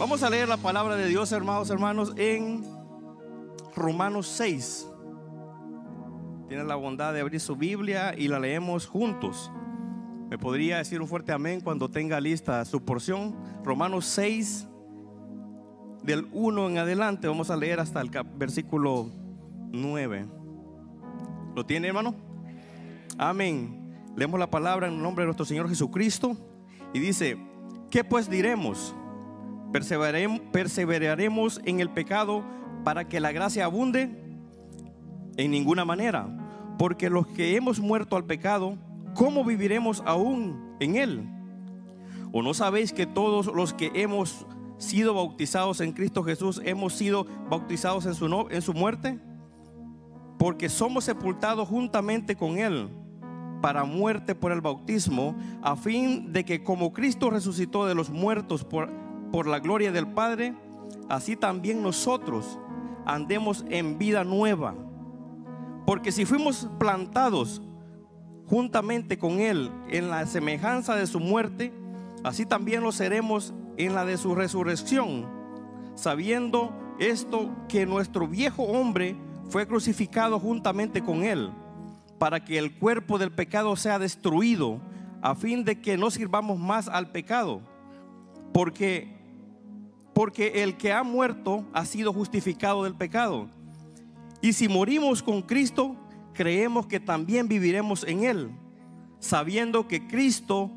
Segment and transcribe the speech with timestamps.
[0.00, 2.64] Vamos a leer la palabra de Dios, hermanos, hermanos, en
[3.76, 4.88] Romanos 6.
[6.48, 9.52] Tiene la bondad de abrir su Biblia y la leemos juntos.
[10.30, 13.36] Me podría decir un fuerte amén cuando tenga lista su porción.
[13.62, 14.68] Romanos 6,
[16.02, 17.28] del 1 en adelante.
[17.28, 19.10] Vamos a leer hasta el versículo
[19.70, 20.26] 9.
[21.54, 22.14] ¿Lo tiene, hermano?
[23.18, 24.02] Amén.
[24.16, 26.38] Leemos la palabra en nombre de nuestro Señor Jesucristo.
[26.94, 27.36] Y dice,
[27.90, 28.94] ¿qué pues diremos?
[29.72, 32.44] ¿Perseveraremos en el pecado
[32.84, 34.10] para que la gracia abunde?
[35.36, 36.26] En ninguna manera,
[36.78, 38.76] porque los que hemos muerto al pecado,
[39.14, 41.28] ¿cómo viviremos aún en él?
[42.32, 44.46] ¿O no sabéis que todos los que hemos
[44.78, 49.18] sido bautizados en Cristo Jesús hemos sido bautizados en su, en su muerte?
[50.38, 52.88] Porque somos sepultados juntamente con él
[53.60, 58.64] para muerte por el bautismo, a fin de que como Cristo resucitó de los muertos
[58.64, 58.90] por
[59.32, 60.54] por la gloria del Padre,
[61.08, 62.58] así también nosotros
[63.04, 64.74] andemos en vida nueva.
[65.86, 67.62] Porque si fuimos plantados
[68.46, 71.72] juntamente con Él en la semejanza de su muerte,
[72.24, 75.26] así también lo seremos en la de su resurrección,
[75.94, 79.16] sabiendo esto que nuestro viejo hombre
[79.48, 81.50] fue crucificado juntamente con Él,
[82.18, 84.80] para que el cuerpo del pecado sea destruido,
[85.22, 87.62] a fin de que no sirvamos más al pecado.
[88.52, 89.19] Porque
[90.20, 93.48] porque el que ha muerto ha sido justificado del pecado.
[94.42, 95.96] Y si morimos con Cristo,
[96.34, 98.50] creemos que también viviremos en Él,
[99.18, 100.70] sabiendo que Cristo,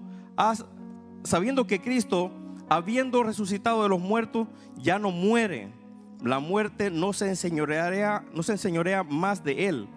[1.26, 2.32] sabiendo que Cristo,
[2.70, 5.74] habiendo resucitado de los muertos, ya no muere.
[6.22, 9.90] La muerte no se enseñorea, no se enseñorea más de Él,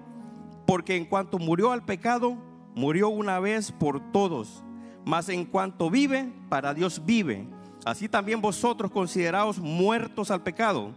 [0.66, 2.36] porque en cuanto murió al pecado,
[2.74, 4.64] murió una vez por todos.
[5.04, 7.46] Mas en cuanto vive, para Dios vive.
[7.86, 10.92] Así también vosotros consideraos muertos al pecado,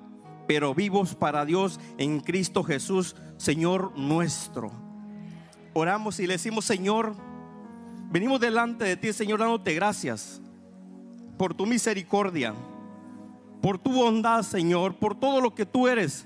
[0.48, 4.72] pero vivos para Dios en Cristo Jesús, Señor nuestro.
[5.76, 7.14] Oramos y le decimos, Señor,
[8.10, 10.42] venimos delante de ti, Señor, dándote gracias
[11.38, 12.56] por tu misericordia,
[13.62, 16.26] por tu bondad, Señor, por todo lo que tú eres,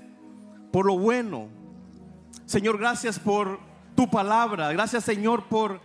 [0.72, 1.48] por lo bueno.
[2.46, 3.60] Señor, gracias por
[3.94, 4.72] tu palabra.
[4.72, 5.82] Gracias, Señor, por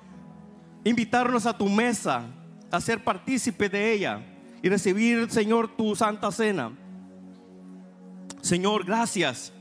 [0.86, 2.28] invitarnos a tu mesa,
[2.72, 4.24] a ser partícipe de ella
[4.62, 6.72] y recibir, Señor, tu santa cena.
[8.42, 9.53] Señor, gracias.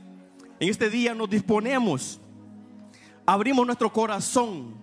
[0.59, 2.19] En este día nos disponemos,
[3.25, 4.75] abrimos nuestro corazón.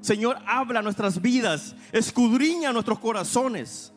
[0.00, 3.92] Señor, habla nuestras vidas, escudriña nuestros corazones.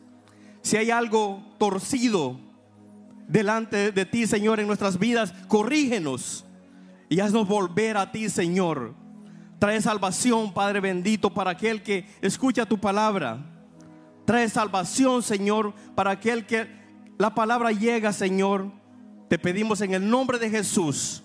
[0.62, 2.38] Si hay algo torcido
[3.26, 6.44] delante de ti, Señor, en nuestras vidas, corrígenos
[7.08, 8.94] y haznos volver a ti, Señor.
[9.58, 13.57] Trae salvación, Padre bendito, para aquel que escucha tu palabra.
[14.28, 16.68] Trae salvación, Señor, para aquel que
[17.16, 18.70] la palabra llega, Señor.
[19.26, 21.22] Te pedimos en el nombre de Jesús.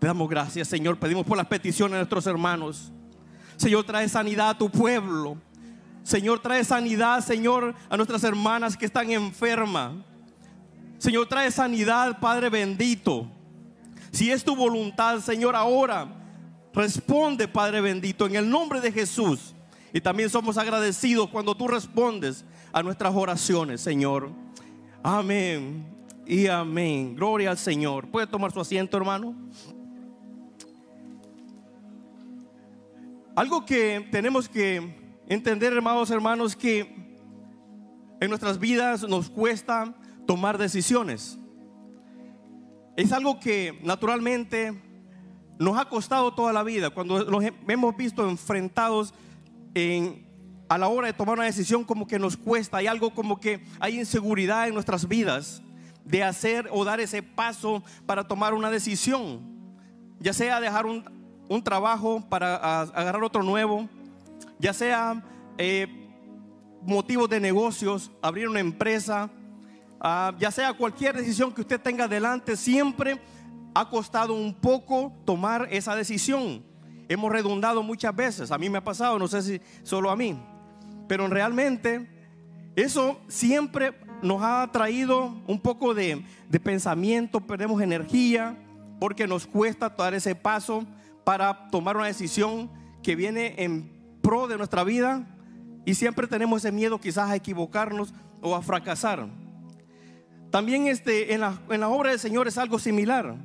[0.00, 0.98] Te damos gracias, Señor.
[0.98, 2.90] Pedimos por las peticiones de nuestros hermanos.
[3.56, 5.36] Señor, trae sanidad a tu pueblo.
[6.02, 9.92] Señor, trae sanidad, Señor, a nuestras hermanas que están enfermas.
[10.98, 13.30] Señor, trae sanidad, Padre bendito.
[14.10, 16.08] Si es tu voluntad, Señor, ahora
[16.74, 19.54] responde, Padre bendito, en el nombre de Jesús.
[19.92, 24.30] Y también somos agradecidos cuando tú respondes a nuestras oraciones, Señor.
[25.02, 25.86] Amén
[26.26, 27.14] y amén.
[27.14, 28.08] Gloria al Señor.
[28.08, 29.34] ¿Puede tomar su asiento, hermano?
[33.34, 34.96] Algo que tenemos que
[35.28, 36.98] entender, hermanos, hermanos, que
[38.20, 39.94] en nuestras vidas nos cuesta
[40.26, 41.38] tomar decisiones.
[42.96, 44.82] Es algo que naturalmente
[45.58, 46.90] nos ha costado toda la vida.
[46.90, 49.14] Cuando nos hemos visto enfrentados
[50.68, 53.64] a la hora de tomar una decisión como que nos cuesta, hay algo como que
[53.80, 55.62] hay inseguridad en nuestras vidas
[56.04, 59.40] de hacer o dar ese paso para tomar una decisión,
[60.20, 61.04] ya sea dejar un,
[61.64, 63.88] trabajo para agarrar otro nuevo,
[64.58, 65.24] ya sea
[65.56, 65.86] eh,
[66.82, 69.30] motivos de negocios, abrir una empresa,
[70.00, 73.20] ah, ya sea cualquier decisión que usted tenga adelante, siempre
[73.74, 76.67] ha costado un poco tomar esa decisión
[77.08, 78.50] hemos redundado muchas veces.
[78.50, 80.38] A mí me ha pasado, no sé si solo a mí.
[81.08, 82.06] Pero realmente
[82.76, 86.24] eso siempre nos ha traído un poco de,
[86.62, 88.56] pensamiento, perdemos energía,
[89.00, 90.84] porque nos cuesta dar ese paso
[91.24, 92.70] para tomar una decisión
[93.02, 93.90] que viene en
[94.22, 95.26] pro de nuestra vida
[95.84, 98.12] y siempre tenemos ese miedo quizás a equivocarnos
[98.42, 99.26] o a fracasar.
[100.50, 103.36] También este, en, la, en la obra del Señor es algo similar.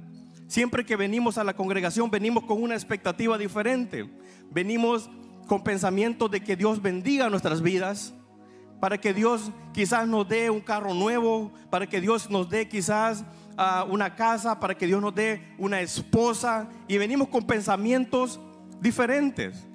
[0.54, 4.08] Siempre que venimos a la congregación, venimos con una expectativa diferente.
[4.52, 5.10] Venimos
[5.48, 8.14] con pensamientos de que Dios bendiga nuestras vidas,
[8.80, 13.26] para que Dios quizás nos dé un carro nuevo, para que Dios nos dé quizás
[13.58, 16.70] ah, una casa, para que Dios nos dé una esposa.
[16.88, 18.40] Y venimos con pensamientos
[18.80, 19.66] diferentes.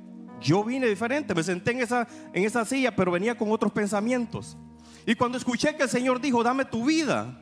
[0.40, 4.56] Yo vine diferente, me senté en esa, en esa silla, pero venía con otros pensamientos.
[5.04, 7.36] Y cuando escuché que el Señor dijo, dame tu vida,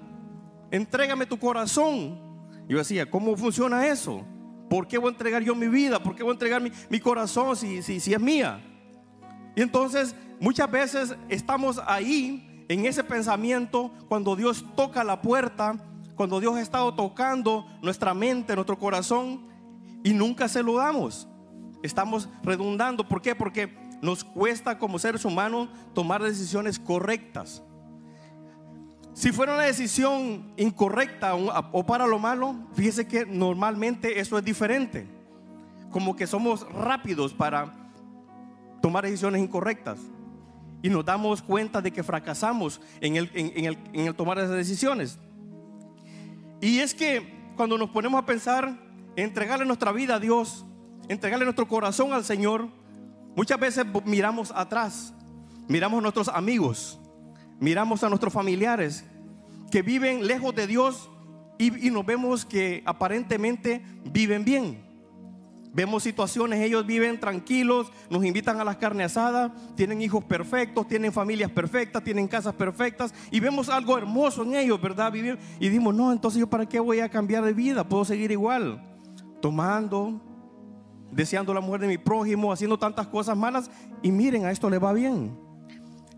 [0.70, 2.25] entrégame tu corazón,
[2.68, 4.24] yo decía, ¿cómo funciona eso?
[4.68, 6.02] ¿Por qué voy a entregar yo mi vida?
[6.02, 8.60] ¿Por qué voy a entregar mi, corazón si, si, es mía?
[9.54, 15.76] Y entonces muchas veces estamos ahí en ese pensamiento cuando Dios toca la puerta,
[16.16, 19.46] cuando Dios ha estado tocando nuestra mente, nuestro corazón
[20.02, 21.28] y nunca se lo damos.
[21.82, 23.06] Estamos redundando.
[23.06, 23.36] ¿Por qué?
[23.36, 23.72] Porque
[24.02, 27.62] nos cuesta como seres humanos tomar decisiones correctas.
[29.16, 35.06] Si fuera una decisión incorrecta o para lo malo, fíjese que normalmente eso es diferente.
[35.90, 37.72] Como que somos rápidos para
[38.82, 39.98] tomar decisiones incorrectas.
[40.82, 45.18] Y nos damos cuenta de que fracasamos en el, en el tomar esas decisiones.
[46.60, 48.78] Y es que cuando nos ponemos a pensar,
[49.16, 50.66] entregarle nuestra vida a Dios,
[51.08, 52.68] entregarle nuestro corazón al Señor,
[53.34, 55.14] muchas veces miramos atrás,
[55.68, 57.00] miramos a nuestros amigos,
[57.60, 59.04] miramos a nuestros familiares
[59.70, 61.10] que viven lejos de Dios
[61.58, 64.84] y, nos vemos que aparentemente viven bien.
[65.72, 71.12] Vemos situaciones, ellos viven tranquilos, nos invitan a las carnes asadas, tienen hijos perfectos, tienen
[71.12, 75.12] familias perfectas, tienen casas perfectas y vemos algo hermoso en ellos, ¿verdad?
[75.12, 78.30] Vivir, y dimos, no, entonces yo para qué voy a cambiar de vida, puedo seguir
[78.30, 78.82] igual,
[79.42, 80.18] tomando,
[81.12, 83.70] deseando la mujer de mi prójimo, haciendo tantas cosas malas
[84.02, 85.45] y miren, a esto le va bien.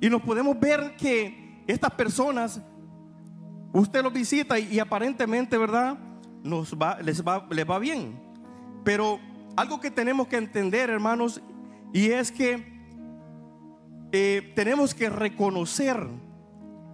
[0.00, 2.60] Y nos podemos ver que estas personas,
[3.72, 5.98] usted los visita y, aparentemente, ¿verdad?
[6.42, 8.20] Nos va, les, va, les va bien.
[8.84, 9.18] Pero
[9.56, 11.42] algo que tenemos que entender, hermanos,
[11.92, 12.78] y es que
[14.12, 16.06] eh, tenemos que reconocer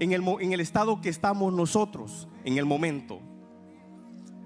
[0.01, 3.21] en el, en el estado que estamos nosotros, en el momento.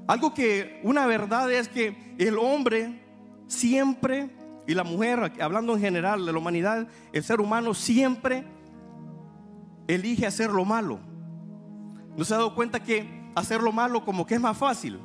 [0.06, 3.02] Algo que una verdad es que el hombre
[3.46, 4.30] siempre,
[4.68, 8.44] y la mujer, hablando en general de la humanidad, el ser humano siempre
[9.86, 11.00] elige hacer lo malo.
[12.14, 14.98] ¿No se ha dado cuenta que hacer lo malo como que es más fácil?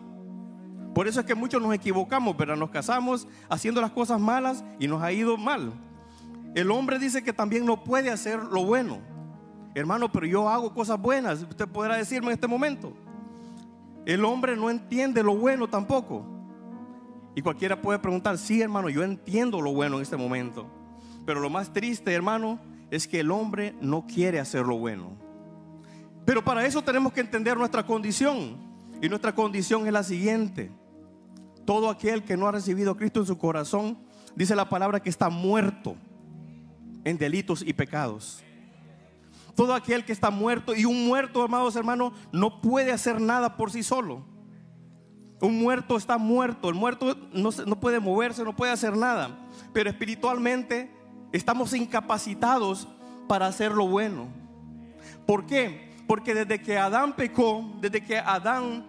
[0.93, 4.89] Por eso es que muchos nos equivocamos, pero nos casamos haciendo las cosas malas y
[4.89, 5.71] nos ha ido mal.
[6.55, 8.97] El hombre dice que también no puede hacer lo bueno.
[9.75, 11.41] Hermano, pero yo hago cosas buenas.
[11.41, 12.91] Usted podrá decirme en este momento.
[14.05, 16.32] El hombre no entiende lo bueno tampoco.
[17.35, 20.67] Y cualquiera puede preguntar, sí hermano, yo entiendo lo bueno en este momento.
[21.25, 22.59] Pero lo más triste, hermano,
[22.91, 25.11] es que el hombre no quiere hacer lo bueno.
[26.25, 28.57] Pero para eso tenemos que entender nuestra condición.
[29.01, 30.71] Y nuestra condición es la siguiente.
[31.65, 33.97] Todo aquel que no ha recibido a Cristo en su corazón,
[34.35, 35.95] dice la palabra que está muerto
[37.03, 38.43] en delitos y pecados.
[39.55, 43.71] Todo aquel que está muerto y un muerto, amados hermanos, no puede hacer nada por
[43.71, 44.32] sí solo.
[45.43, 49.29] Un muerto está muerto, el muerto no, no puede moverse, no puede hacer nada.
[49.73, 50.89] Pero espiritualmente
[51.33, 52.87] estamos incapacitados
[53.27, 54.29] para hacer lo bueno.
[55.25, 55.91] ¿Por qué?
[56.07, 58.85] Porque desde que Adán pecó, desde que Adán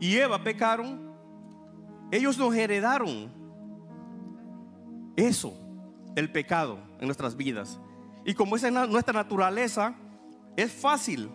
[0.00, 1.12] y Eva pecaron,
[2.10, 3.30] ellos nos heredaron
[5.14, 5.54] eso,
[6.16, 7.78] el pecado en nuestras vidas.
[8.24, 9.94] Y como esa es nuestra naturaleza,
[10.56, 11.30] es fácil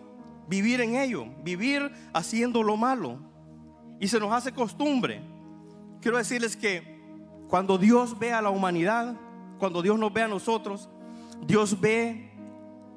[0.48, 3.32] vivir en ello, vivir haciendo lo malo
[4.04, 5.22] y se nos hace costumbre.
[6.02, 7.00] Quiero decirles que
[7.48, 9.16] cuando Dios ve a la humanidad,
[9.58, 10.90] cuando Dios nos ve a nosotros,
[11.46, 12.30] Dios ve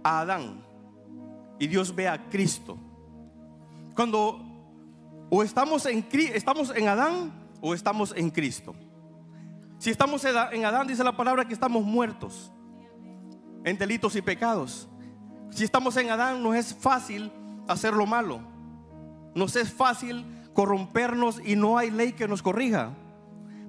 [0.04, 0.66] a Adán
[1.60, 2.78] y Dios ve a Cristo.
[3.96, 4.42] Cuando
[5.30, 8.76] o estamos en, estamos en Adán o estamos en Cristo.
[9.78, 12.52] Si estamos en Adán, dice la palabra que estamos muertos
[13.64, 14.90] en delitos y pecados.
[15.52, 17.32] Si estamos en Adán, no es fácil
[17.66, 18.42] hacer lo malo.
[19.34, 20.26] Nos es fácil
[20.58, 22.90] corrompernos y no hay ley que nos corrija.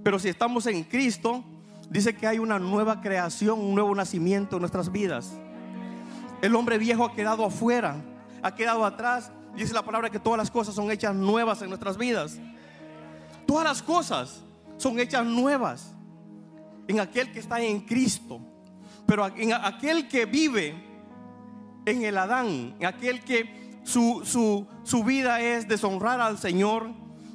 [0.03, 1.45] Pero si estamos en Cristo,
[1.91, 5.35] dice que hay una nueva creación, un nuevo nacimiento en nuestras vidas.
[6.41, 7.97] El hombre viejo ha quedado afuera,
[8.43, 9.31] ha quedado atrás.
[9.55, 12.41] Dice la palabra que todas las cosas son hechas nuevas en nuestras vidas.
[13.45, 14.43] Todas las cosas
[14.79, 15.93] son hechas nuevas
[16.87, 18.41] en aquel que está en Cristo.
[19.05, 20.75] Pero en aquel que vive
[21.85, 23.58] en el Adán, en aquel que
[23.89, 26.91] su, su, vida es deshonrar al Señor,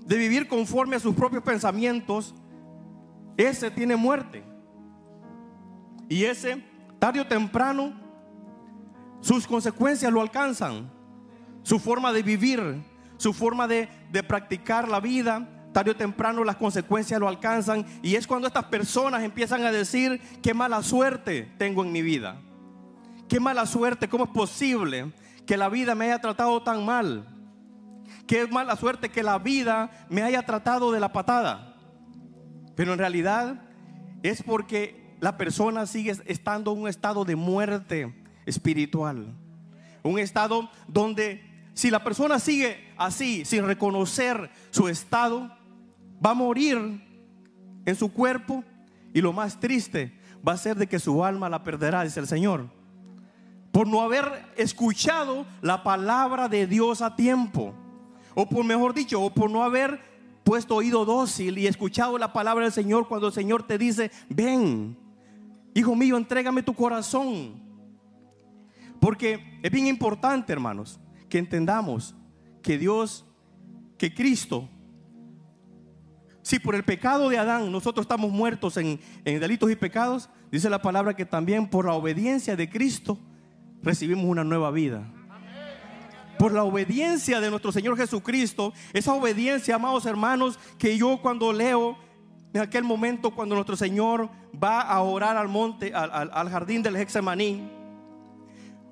[0.05, 2.35] de vivir conforme a sus propios pensamientos,
[3.37, 4.43] ese tiene muerte.
[6.07, 6.63] Y ese,
[6.99, 7.93] tarde o temprano,
[9.19, 10.91] sus consecuencias lo alcanzan.
[11.63, 12.83] Su forma de vivir,
[13.17, 17.83] su forma de, de, practicar la vida, tarde o temprano las consecuencias lo alcanzan.
[18.03, 22.39] Y es cuando estas personas empiezan a decir, qué mala suerte tengo en mi vida
[23.33, 25.11] qué mala suerte, cómo es posible
[25.45, 27.27] que la vida me haya tratado tan mal.
[28.27, 31.75] Qué mala suerte que la vida me haya tratado de la patada.
[32.75, 33.61] Pero en realidad
[34.23, 38.13] es porque la persona sigue estando en un estado de muerte
[38.45, 39.35] espiritual.
[40.03, 45.49] Un estado donde si la persona sigue así, sin reconocer su estado,
[46.23, 47.01] va a morir
[47.85, 48.63] en su cuerpo
[49.13, 52.27] y lo más triste va a ser de que su alma la perderá, dice el
[52.27, 52.69] Señor.
[53.73, 57.73] Por no haber escuchado la palabra de Dios a tiempo.
[58.35, 59.99] O por mejor dicho, o por no haber
[60.43, 64.95] puesto oído dócil y escuchado la palabra del Señor cuando el Señor te dice, ven,
[65.73, 67.63] hijo mío, entrégame tu corazón.
[68.99, 72.13] Porque es bien importante, hermanos, que entendamos
[72.61, 73.25] que Dios,
[73.97, 74.69] que Cristo,
[76.43, 80.69] si por el pecado de Adán nosotros estamos muertos en, en delitos y pecados, dice
[80.69, 83.17] la palabra que también por la obediencia de Cristo
[83.83, 85.03] recibimos una nueva vida.
[86.39, 91.97] Por la obediencia de nuestro Señor Jesucristo, esa obediencia, amados hermanos, que yo cuando leo
[92.53, 94.29] en aquel momento cuando nuestro Señor
[94.61, 97.69] va a orar al monte, al, al jardín del Hexemaní,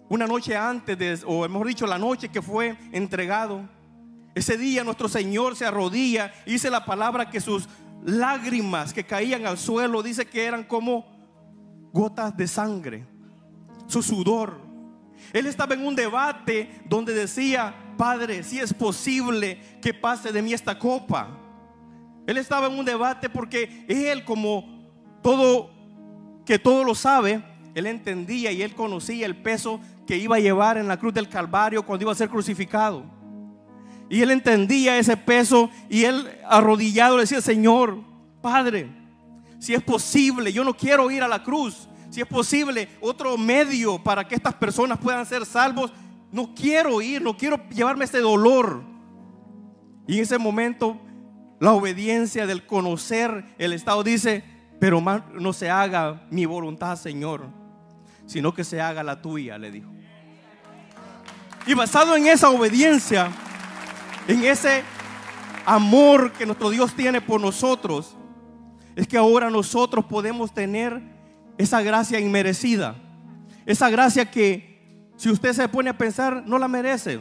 [0.10, 3.62] una noche antes, de, o mejor dicho, la noche que fue entregado,
[4.36, 7.68] ese día nuestro Señor se arrodilla dice la palabra que sus
[8.04, 11.06] lágrimas que caían al suelo, dice que eran como
[11.94, 13.06] gotas de sangre,
[13.88, 14.71] su sudor.
[15.34, 20.54] Él estaba en un debate donde decía, Padre, si es posible que pase de mí
[20.54, 21.38] esta copa.
[22.28, 24.82] Él estaba en un debate porque él como
[25.22, 25.72] todo,
[26.46, 30.78] que todo lo sabe, él entendía y él conocía el peso que iba a llevar
[30.78, 33.04] en la cruz del Calvario cuando iba a ser crucificado.
[34.10, 37.98] Y él entendía ese peso y él arrodillado le decía, Señor,
[38.42, 38.90] Padre,
[39.60, 41.88] si es posible, yo no quiero ir a la cruz.
[42.12, 45.94] Si es posible, otro medio para que estas personas puedan ser salvos.
[46.30, 48.84] No quiero ir, no quiero llevarme este dolor.
[50.08, 51.00] Y en ese momento,
[51.62, 54.44] la obediencia del conocer el Estado dice,
[54.78, 57.48] pero no se haga mi voluntad, Señor,
[58.26, 59.90] sino que se haga la tuya, le dijo.
[61.66, 63.32] Y basado en esa obediencia,
[64.28, 64.84] en ese
[65.66, 68.18] amor que nuestro Dios tiene por nosotros,
[68.98, 71.21] es que ahora nosotros podemos tener
[71.62, 72.96] esa gracia inmerecida.
[73.66, 77.20] Esa gracia que si usted se pone a pensar no la merece.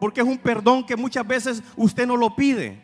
[0.00, 2.82] Porque es un perdón que muchas veces usted no lo pide.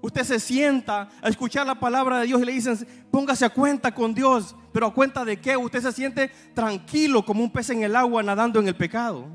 [0.00, 2.78] Usted se sienta a escuchar la palabra de Dios y le dicen,
[3.10, 4.54] póngase a cuenta con Dios.
[4.72, 5.56] Pero a cuenta de qué?
[5.56, 9.26] Usted se siente tranquilo como un pez en el agua nadando en el pecado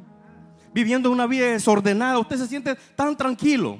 [0.73, 3.77] viviendo una vida desordenada, usted se siente tan tranquilo.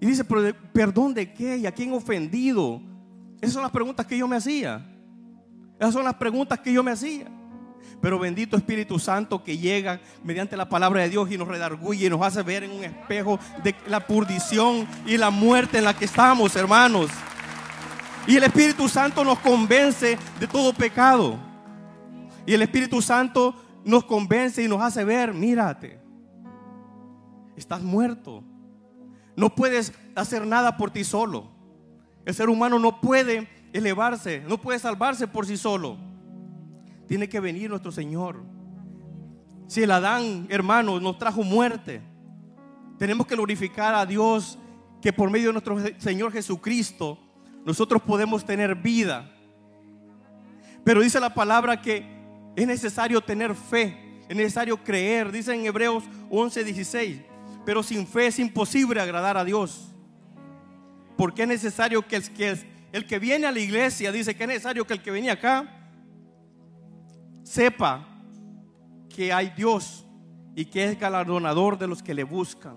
[0.00, 2.80] Y dice, pero perdón de qué y a quién ofendido.
[3.40, 4.84] Esas son las preguntas que yo me hacía.
[5.78, 7.26] Esas son las preguntas que yo me hacía.
[8.00, 12.10] Pero bendito Espíritu Santo que llega mediante la palabra de Dios y nos redarguye y
[12.10, 16.06] nos hace ver en un espejo de la purdición y la muerte en la que
[16.06, 17.10] estamos, hermanos.
[18.26, 21.38] Y el Espíritu Santo nos convence de todo pecado.
[22.44, 26.00] Y el Espíritu Santo nos convence y nos hace ver, mírate,
[27.56, 28.42] estás muerto.
[29.36, 31.50] No puedes hacer nada por ti solo.
[32.24, 35.96] El ser humano no puede elevarse, no puede salvarse por sí solo.
[37.06, 38.42] Tiene que venir nuestro Señor.
[39.66, 42.02] Si el Adán, hermano, nos trajo muerte,
[42.98, 44.58] tenemos que glorificar a Dios
[45.00, 47.18] que por medio de nuestro Señor Jesucristo
[47.64, 49.30] nosotros podemos tener vida.
[50.84, 52.06] Pero dice la palabra que
[52.56, 55.30] es necesario tener fe, es necesario creer.
[55.32, 57.20] Dice en Hebreos 11, 16.
[57.64, 59.88] Pero sin fe es imposible agradar a Dios.
[61.16, 64.48] Porque es necesario que el, que el que viene a la iglesia, dice que es
[64.48, 65.66] necesario que el que viene acá
[67.42, 68.06] sepa
[69.08, 70.06] que hay Dios
[70.54, 72.76] y que es galardonador de los que le buscan.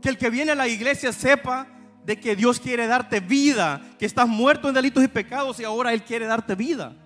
[0.00, 1.68] Que el que viene a la iglesia sepa
[2.04, 5.92] de que Dios quiere darte vida, que estás muerto en delitos y pecados y ahora
[5.92, 6.96] Él quiere darte vida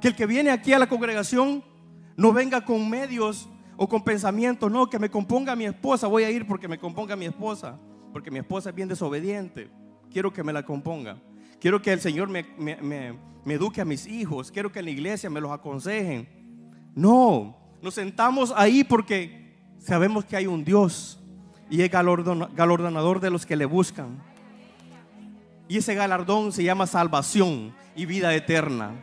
[0.00, 1.64] que el que viene aquí a la congregación
[2.16, 6.30] no venga con medios o con pensamientos, no, que me componga mi esposa, voy a
[6.30, 7.78] ir porque me componga mi esposa,
[8.12, 9.70] porque mi esposa es bien desobediente,
[10.10, 11.18] quiero que me la componga,
[11.60, 12.46] quiero que el Señor me,
[13.46, 16.28] eduque a mis hijos, quiero que en la iglesia me los aconsejen.
[16.94, 21.20] No, nos sentamos ahí porque sabemos que hay un Dios
[21.68, 24.22] y es galardonador de los que le buscan.
[25.68, 28.94] Y ese galardón se llama salvación y vida eterna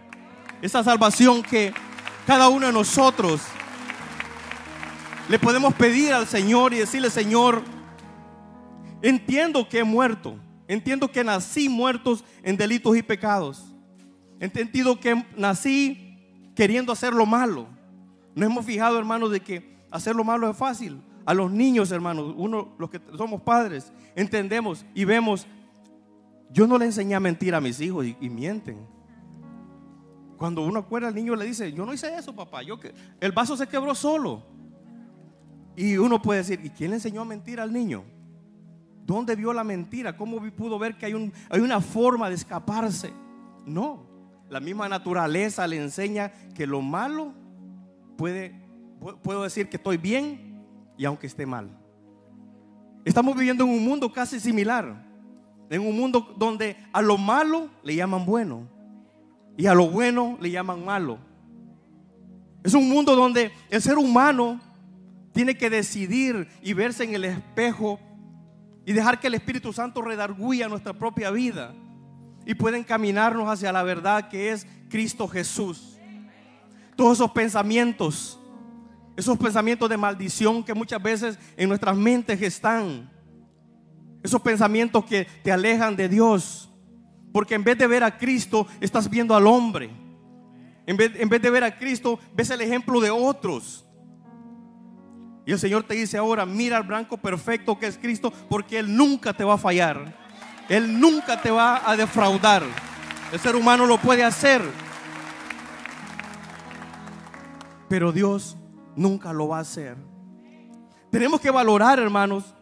[0.64, 1.74] esa salvación que
[2.26, 3.42] cada uno de nosotros
[5.28, 7.62] le podemos pedir al Señor y decirle, Señor,
[9.04, 13.64] entiendo que he muerto, entiendo que nací muertos en delitos y pecados,
[14.40, 16.18] entendido que nací
[16.56, 17.68] queriendo hacer lo malo.
[18.34, 21.02] No hemos fijado, hermanos, de que hacer lo malo es fácil.
[21.26, 25.46] A los niños, hermanos, uno, los que somos padres, entendemos y vemos.
[26.52, 28.78] Yo no le enseñé a mentir a mis hijos y, mienten.
[30.38, 32.64] Cuando uno acuerda al niño le dice, yo no hice eso, papá.
[32.64, 32.80] Yo
[33.20, 34.44] el vaso se quebró solo.
[35.76, 38.04] Y uno puede decir, ¿y quién le enseñó a mentir al niño?
[39.06, 40.16] ¿Dónde vio la mentira?
[40.16, 43.12] ¿Cómo pudo ver que hay, un, hay una forma de escaparse?
[43.66, 44.06] No,
[44.50, 47.34] la misma naturaleza le enseña que lo malo
[48.18, 48.56] puede,
[49.22, 50.64] puedo decir que estoy bien
[50.98, 51.70] y aunque esté mal.
[53.04, 55.06] Estamos viviendo en un mundo casi similar,
[55.70, 58.68] en un mundo donde a lo malo le llaman bueno
[59.58, 61.18] y a lo bueno le llaman malo.
[62.64, 64.62] Es un mundo donde el ser humano
[65.34, 68.00] tiene que decidir y verse en el espejo
[68.86, 71.74] y dejar que el Espíritu Santo redarguya nuestra propia vida
[72.46, 75.98] y pueda encaminarnos hacia la verdad que es Cristo Jesús.
[76.96, 78.40] Todos esos pensamientos,
[79.16, 83.10] esos pensamientos de maldición que muchas veces en nuestras mentes están,
[84.22, 86.70] esos pensamientos que te alejan de Dios,
[87.32, 89.90] porque en vez de ver a Cristo, estás viendo al hombre.
[90.86, 93.86] En vez, en vez de ver a Cristo, ves el ejemplo de otros.
[95.46, 98.96] Y el Señor te dice ahora, mira al blanco perfecto que es Cristo, porque Él
[98.96, 100.18] nunca te va a fallar.
[100.70, 102.64] Él nunca te va a defraudar.
[103.32, 104.62] El ser humano lo puede hacer.
[107.90, 108.58] Pero Dios
[108.96, 109.98] nunca lo va a hacer.
[111.12, 112.56] Tenemos que valorar, hermanos,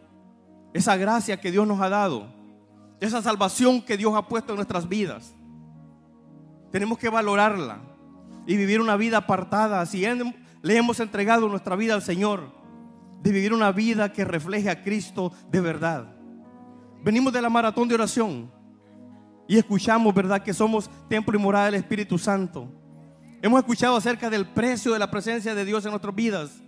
[0.74, 2.26] esa gracia que Dios nos ha dado.
[3.00, 5.34] Esa salvación que Dios ha puesto en nuestras vidas.
[6.72, 7.78] Tenemos que valorarla
[8.46, 9.86] y vivir una vida apartada.
[9.86, 10.04] Si
[10.62, 12.61] le hemos entregado nuestra vida al Señor
[13.22, 16.16] de vivir una vida que refleje a Cristo de verdad.
[17.04, 18.50] Venimos de la maratón de oración
[19.46, 22.68] y escuchamos, ¿verdad?, que somos templo y morada del Espíritu Santo.
[23.40, 26.62] Hemos escuchado acerca del precio de la presencia de Dios en nuestras vidas.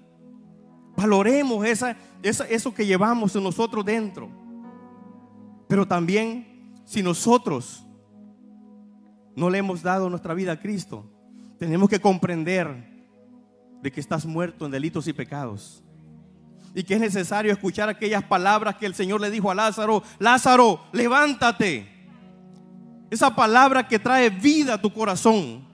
[0.96, 4.28] Valoremos esa, eso que llevamos en nosotros dentro.
[5.68, 7.84] Pero también, si nosotros
[9.34, 11.10] no le hemos dado nuestra vida a Cristo,
[11.58, 12.92] tenemos que comprender
[13.82, 15.83] de que estás muerto en delitos y pecados
[16.74, 20.84] y que es necesario escuchar aquellas palabras que el Señor le dijo a Lázaro, Lázaro,
[20.92, 21.88] levántate.
[23.10, 25.68] Esa palabra que trae vida a tu corazón.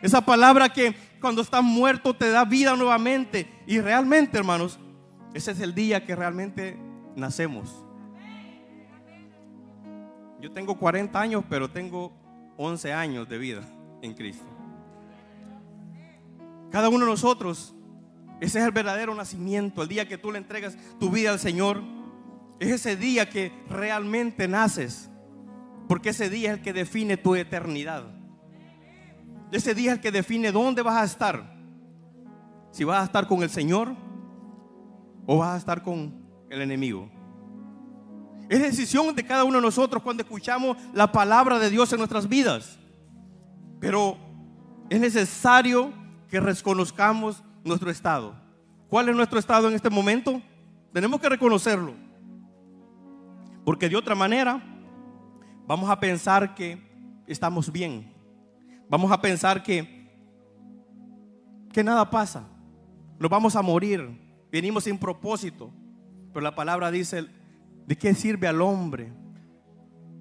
[0.00, 3.52] Esa palabra que cuando estás muerto te da vida nuevamente.
[3.66, 4.78] Y realmente, hermanos,
[5.34, 6.78] ese es el día que realmente
[7.16, 7.84] nacemos.
[10.40, 12.12] Yo tengo 40 años, pero tengo
[12.56, 13.60] 11 años de vida
[14.00, 14.46] en Cristo.
[16.70, 17.74] Cada uno de nosotros
[18.40, 21.82] ese es el verdadero nacimiento, el día que tú le entregas tu vida al Señor.
[22.58, 25.10] Es ese día que realmente naces,
[25.88, 28.04] porque ese día es el que define tu eternidad.
[29.52, 31.54] Ese día es el que define dónde vas a estar.
[32.70, 33.94] Si vas a estar con el Señor
[35.26, 37.10] o vas a estar con el enemigo.
[38.48, 42.28] Es decisión de cada uno de nosotros cuando escuchamos la palabra de Dios en nuestras
[42.28, 42.78] vidas.
[43.80, 44.16] Pero
[44.88, 45.92] es necesario
[46.28, 48.34] que reconozcamos nuestro estado.
[48.88, 50.40] ¿Cuál es nuestro estado en este momento?
[50.92, 51.94] Tenemos que reconocerlo.
[53.64, 54.62] Porque de otra manera
[55.66, 56.78] vamos a pensar que
[57.26, 58.12] estamos bien.
[58.88, 60.00] Vamos a pensar que
[61.72, 62.48] que nada pasa.
[63.18, 64.10] Nos vamos a morir.
[64.50, 65.70] Venimos sin propósito.
[66.32, 67.26] Pero la palabra dice,
[67.86, 69.12] ¿de qué sirve al hombre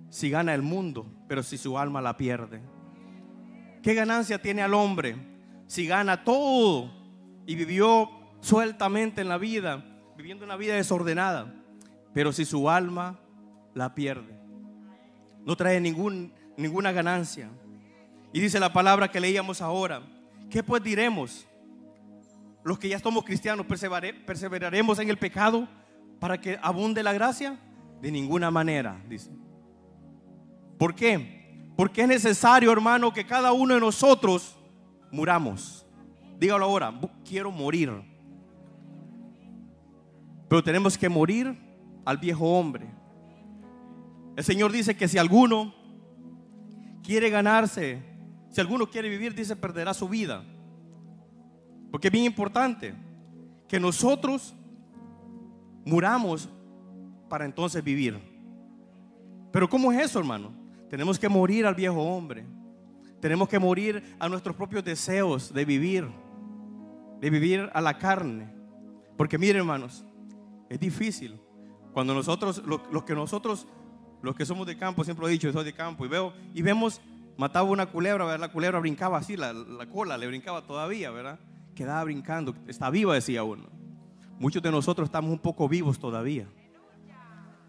[0.09, 2.61] si gana el mundo, pero si su alma la pierde?
[3.81, 5.15] ¿Qué ganancia tiene al hombre
[5.67, 6.91] si gana todo,
[7.49, 9.83] y vivió sueltamente en la vida,
[10.15, 11.51] viviendo una vida desordenada.
[12.13, 13.17] Pero si su alma
[13.73, 14.39] la pierde,
[15.43, 17.49] no trae ninguna ganancia.
[18.31, 20.03] Y dice la palabra que leíamos ahora,
[20.51, 21.47] ¿qué pues diremos?
[22.63, 25.67] Los que ya somos cristianos, ¿perseveraremos en el pecado
[26.19, 27.59] para que abunde la gracia?
[27.99, 29.31] De ninguna manera, dice.
[30.77, 31.71] ¿Por qué?
[31.75, 34.55] Porque es necesario, hermano, que cada uno de nosotros
[35.11, 35.87] muramos.
[36.39, 36.97] Dígalo ahora,
[37.27, 37.91] quiero morir.
[40.47, 41.55] Pero tenemos que morir
[42.05, 42.87] al viejo hombre.
[44.37, 45.73] El Señor dice que si alguno
[47.03, 48.01] quiere ganarse,
[48.49, 50.43] si alguno quiere vivir, dice, perderá su vida.
[51.91, 52.93] Porque es bien importante
[53.67, 54.55] que nosotros
[55.85, 56.47] muramos
[57.27, 58.17] para entonces vivir.
[59.51, 60.53] Pero ¿cómo es eso, hermano?
[60.89, 62.45] Tenemos que morir al viejo hombre.
[63.19, 66.07] Tenemos que morir a nuestros propios deseos de vivir
[67.19, 68.53] de vivir a la carne.
[69.17, 70.05] Porque miren, hermanos,
[70.69, 71.39] es difícil.
[71.93, 73.67] Cuando nosotros, los, que nosotros,
[74.21, 76.61] los que somos de campo, siempre lo he dicho, soy de campo, y veo y
[76.61, 77.01] vemos
[77.37, 81.39] mataba una culebra, la culebra brincaba así, la, la cola le brincaba todavía, ¿verdad?
[81.73, 83.69] Quedaba brincando, está viva, decía uno.
[84.37, 86.47] Muchos de nosotros estamos un poco vivos todavía,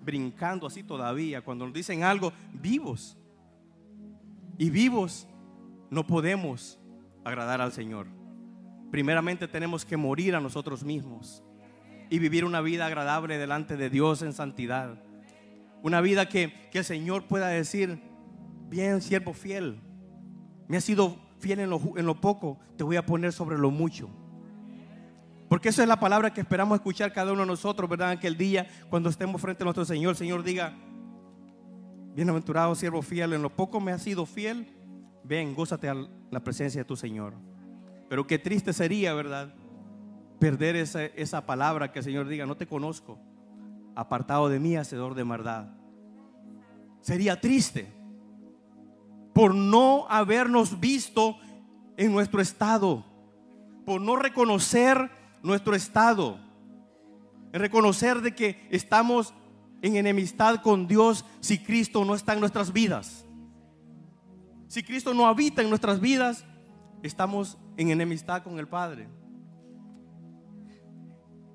[0.03, 1.43] brincando así todavía.
[1.43, 3.17] Cuando nos dicen algo, vivos.
[4.59, 5.27] Y vivos
[5.89, 6.79] no podemos
[7.25, 8.20] agradar al Señor.
[8.91, 11.43] Primeramente tenemos que morir a nosotros mismos
[12.09, 15.01] y vivir una vida agradable delante de Dios en santidad.
[15.83, 18.03] Una vida que, el Señor pueda decir,
[18.69, 19.81] bien, siervo fiel,
[20.67, 23.71] me has sido fiel en lo, en lo poco, te voy a poner sobre lo
[23.71, 24.11] mucho.
[25.49, 28.11] Porque esa es la palabra que esperamos escuchar cada uno de nosotros, ¿verdad?
[28.11, 30.77] Aquel día cuando estemos frente a nuestro Señor, el Señor diga,
[32.15, 34.67] bienaventurado siervo fiel, en lo poco me has sido fiel,
[35.25, 35.95] ven, gózate a
[36.31, 37.35] la presencia de tu Señor.
[38.11, 39.55] Pero qué triste sería, ¿verdad?
[40.41, 43.21] Perder esa, esa palabra que el Señor diga, no te conozco,
[43.95, 45.69] apartado de mí, hacedor de maldad.
[47.03, 47.87] Sería triste
[49.33, 51.39] por no habernos visto
[51.97, 53.05] en nuestro estado,
[53.87, 55.09] por no reconocer
[55.45, 56.41] nuestro estado,
[57.53, 59.35] reconocer de que estamos
[59.83, 63.25] en enemistad con Dios si Cristo no está en nuestras vidas.
[64.67, 66.45] Si Cristo no habita en nuestras vidas,
[67.03, 69.09] estamos en enemistad con el Padre.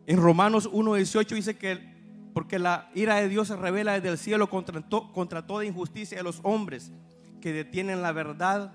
[0.08, 1.96] En Romanos 1.18 dice que
[2.34, 4.82] porque la ira de Dios se revela desde el cielo contra,
[5.14, 6.92] contra toda injusticia de los hombres
[7.40, 8.74] que detienen la verdad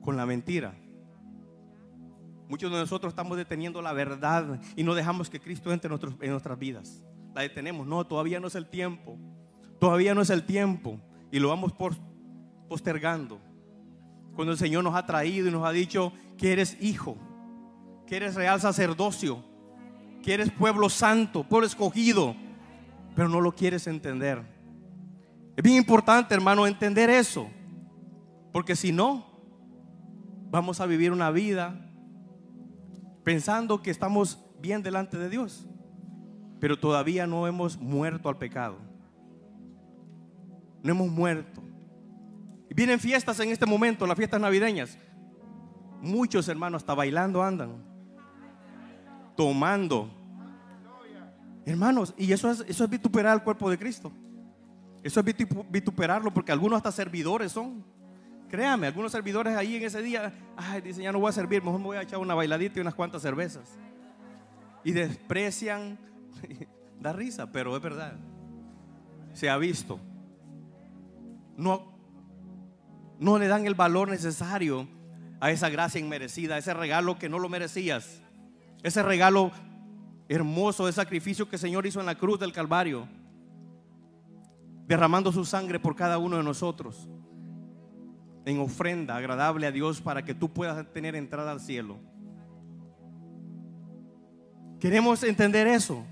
[0.00, 0.74] con la mentira.
[2.48, 6.58] Muchos de nosotros estamos deteniendo la verdad y no dejamos que Cristo entre en, nuestras
[6.58, 7.02] vidas.
[7.34, 7.86] La detenemos.
[7.86, 9.18] No, todavía no es el tiempo.
[9.78, 11.00] Todavía no es el tiempo.
[11.30, 11.72] Y lo vamos
[12.68, 13.40] postergando.
[14.34, 17.16] Cuando el Señor nos ha traído y nos ha dicho que eres hijo,
[18.06, 19.44] que eres real sacerdocio,
[20.22, 22.34] que eres pueblo santo, pueblo escogido,
[23.14, 24.42] pero no lo quieres entender.
[25.56, 27.48] Es bien importante, hermano, entender eso.
[28.52, 29.26] Porque si no,
[30.50, 31.90] vamos a vivir una vida
[33.24, 35.66] pensando que estamos bien delante de Dios,
[36.60, 38.78] pero todavía no hemos muerto al pecado.
[40.82, 41.63] No hemos muerto.
[42.74, 44.98] Vienen fiestas en este momento, las fiestas navideñas.
[46.00, 47.84] Muchos hermanos hasta bailando andan,
[49.36, 50.10] tomando.
[51.64, 54.12] Hermanos, y eso es, eso es vituperar el cuerpo de Cristo.
[55.04, 55.36] Eso es
[55.70, 57.84] vituperarlo porque algunos hasta servidores son.
[58.50, 61.78] Créame, algunos servidores ahí en ese día, ay, dicen, ya no voy a servir, mejor
[61.78, 63.78] me voy a echar una bailadita y unas cuantas cervezas.
[64.82, 65.98] Y desprecian,
[67.00, 68.16] da risa, pero es verdad.
[69.32, 70.00] Se ha visto.
[71.56, 71.93] No,
[73.18, 74.88] no le dan el valor necesario
[75.40, 78.22] a esa gracia inmerecida, a ese regalo que no lo merecías.
[78.82, 79.50] Ese regalo
[80.28, 83.06] hermoso de sacrificio que el Señor hizo en la cruz del Calvario,
[84.86, 87.08] derramando su sangre por cada uno de nosotros,
[88.44, 91.98] en ofrenda agradable a Dios para que tú puedas tener entrada al cielo.
[94.80, 96.04] Queremos entender eso.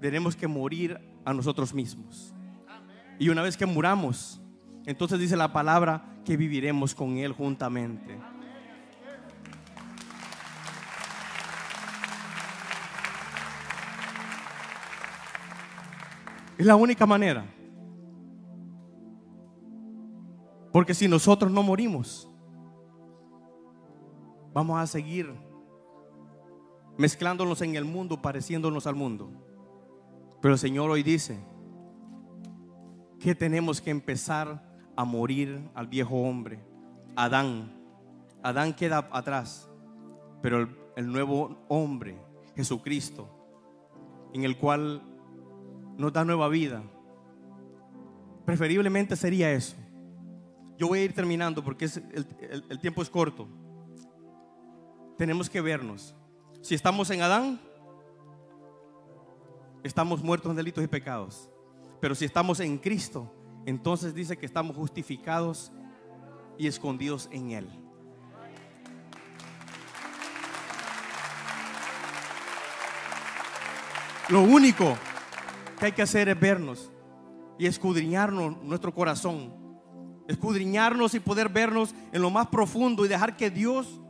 [0.00, 2.34] Tenemos que morir a nosotros mismos.
[3.18, 4.40] Y una vez que muramos,
[4.86, 8.18] entonces dice la palabra que viviremos con Él juntamente.
[16.56, 17.44] Es la única manera.
[20.72, 22.28] Porque si nosotros no morimos,
[24.52, 25.32] vamos a seguir
[26.96, 29.30] mezclándonos en el mundo, pareciéndonos al mundo.
[30.40, 31.38] Pero el Señor hoy dice
[33.18, 36.58] que tenemos que empezar a morir al viejo hombre,
[37.16, 37.72] Adán.
[38.42, 39.68] Adán queda atrás,
[40.42, 42.18] pero el, nuevo hombre,
[42.54, 43.28] Jesucristo,
[44.34, 45.02] en el cual
[45.96, 46.82] nos da nueva vida.
[48.44, 49.76] Preferiblemente sería eso.
[50.76, 53.48] Yo voy a ir terminando porque el, tiempo es corto.
[55.16, 56.14] Tenemos que vernos.
[56.60, 57.60] Si estamos en Adán,
[59.82, 61.48] estamos muertos en delitos y pecados.
[62.00, 63.32] Pero si estamos en Cristo,
[63.66, 65.72] entonces dice que estamos justificados
[66.58, 67.68] y escondidos en Él.
[74.28, 74.96] Lo único
[75.78, 76.90] que hay que hacer es vernos
[77.58, 79.52] y escudriñarnos nuestro corazón.
[80.26, 84.00] Escudriñarnos y poder vernos en lo más profundo y dejar que Dios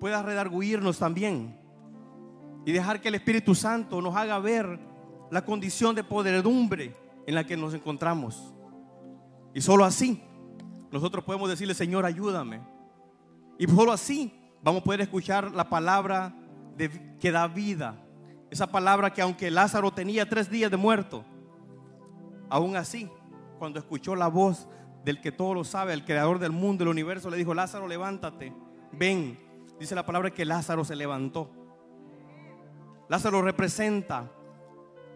[0.00, 1.58] pueda redarguirnos también.
[2.66, 4.78] Y dejar que el Espíritu Santo nos haga ver
[5.30, 6.94] la condición de podredumbre
[7.26, 8.52] en la que nos encontramos.
[9.58, 10.22] Y solo así
[10.92, 12.60] nosotros podemos decirle, Señor, ayúdame.
[13.58, 16.32] Y solo así vamos a poder escuchar la palabra
[17.18, 18.00] que da vida
[18.52, 21.24] esa palabra que aunque Lázaro tenía tres días de muerto,
[22.48, 23.10] aún así,
[23.58, 24.68] cuando escuchó la voz
[25.04, 28.54] del que todo lo sabe, el creador del mundo, del universo, le dijo, Lázaro, levántate,
[28.92, 29.40] ven.
[29.80, 31.50] Dice la palabra que Lázaro se levantó.
[33.08, 34.30] Lázaro representa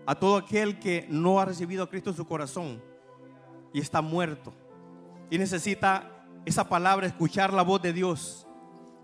[0.04, 2.90] a todo aquel que no ha recibido a Cristo en su corazón
[3.72, 4.52] y está muerto.
[5.30, 8.46] Y necesita esa palabra, escuchar la voz de Dios.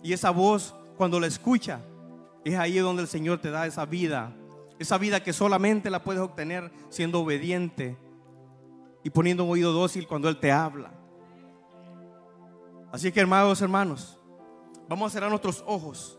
[0.02, 1.80] Y esa voz, cuando la escucha,
[2.44, 4.34] es ahí donde el Señor te da esa vida.
[4.78, 7.96] Esa vida que solamente la puedes obtener siendo obediente
[9.02, 10.92] y poniendo un oído dócil cuando Él te habla.
[12.92, 14.18] Así que hermanos, hermanos,
[14.88, 16.17] vamos a cerrar nuestros ojos.